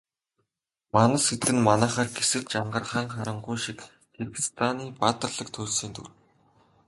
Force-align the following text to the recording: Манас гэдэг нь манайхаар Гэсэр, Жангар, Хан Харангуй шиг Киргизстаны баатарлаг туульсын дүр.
Манас 0.93 1.23
гэдэг 1.29 1.51
нь 1.55 1.65
манайхаар 1.69 2.09
Гэсэр, 2.17 2.43
Жангар, 2.51 2.85
Хан 2.91 3.07
Харангуй 3.15 3.57
шиг 3.65 3.79
Киргизстаны 4.15 4.85
баатарлаг 4.99 5.47
туульсын 5.51 5.91
дүр. 5.95 6.07